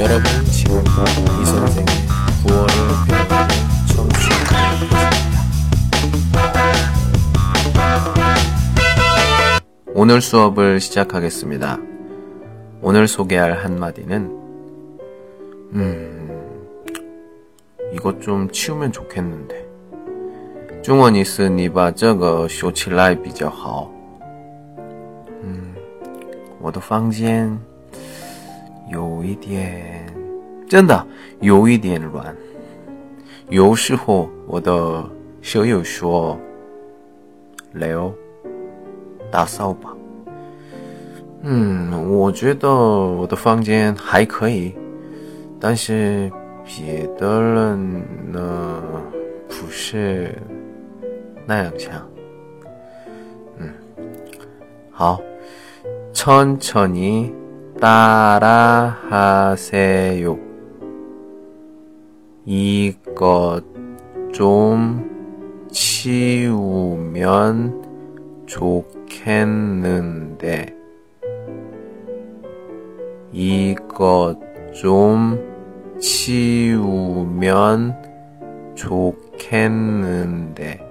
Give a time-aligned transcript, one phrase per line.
[0.00, 1.86] 여러분 지금 이 선생의
[2.44, 2.74] 구월을
[3.08, 3.48] 배우는
[3.94, 5.36] 청취하고 계십니다.
[9.94, 11.78] 오늘 수업을 시작하겠습니다.
[12.82, 14.16] 오늘 소개할 한마디는
[15.72, 16.66] 음
[17.92, 19.66] 이것 좀 치우면 좋겠는데
[20.82, 23.90] 中文意思你把这个修起来比较好。
[25.42, 25.74] 嗯，
[26.60, 27.58] 我的房间
[29.20, 30.06] 有一点，
[30.66, 31.06] 真的
[31.40, 32.34] 有一点乱。
[33.50, 35.04] 有时候我的
[35.42, 36.40] 舍友说：“
[37.74, 38.10] 刘，
[39.30, 39.94] 打扫吧。”
[41.44, 44.74] 嗯，我觉得我的房间还可以，
[45.60, 46.32] 但是
[46.64, 48.82] 别的人呢，
[49.46, 50.34] 不是
[51.44, 51.92] 那样想。
[53.58, 53.68] 嗯，
[54.90, 55.20] 好，
[56.14, 57.30] 천천히
[57.81, 60.37] 따라하세요.
[62.45, 63.63] 이것
[64.31, 65.09] 좀
[65.71, 67.81] 치우면
[68.45, 70.75] 좋겠는데.
[73.31, 74.37] 이것
[74.73, 75.39] 좀
[75.99, 77.95] 치우면
[78.75, 80.90] 좋겠는데.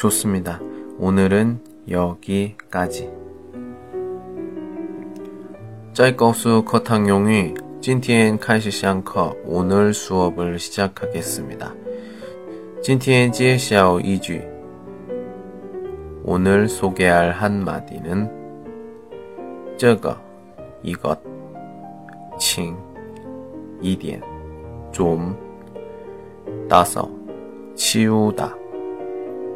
[0.00, 0.60] 좋습니다.
[0.98, 1.58] 오늘은
[1.88, 3.08] 여기까지.
[5.92, 11.72] 在告诉 课堂用语 今天开始上课 오늘 수업을 시작하겠습니다.
[12.82, 14.42] 今天介绍一句
[16.22, 18.28] 오늘 소개할 한마디는
[19.78, 20.16] 这个
[20.82, 21.18] 이것
[22.38, 22.76] 请
[23.80, 24.20] 一点
[24.92, 25.34] 좀
[26.68, 27.08] 따서
[27.74, 28.54] 치우다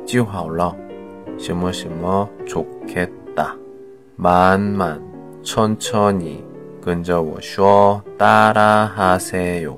[0.06, 0.76] 就好了，
[1.38, 3.54] 什么什么좋겠 다，
[4.16, 5.00] 慢慢，
[5.42, 6.42] 천천 히，
[6.80, 9.76] 跟着我说，따라하세 요，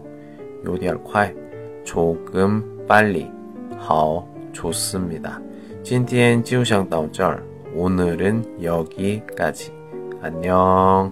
[0.65, 1.35] 有点快，
[1.85, 3.31] 조금빨 리，
[3.79, 5.41] 好，좋습니 다。
[5.83, 7.43] 今天就想到这儿，
[7.75, 9.71] 오늘은여기까 지，
[10.23, 11.11] 안녕。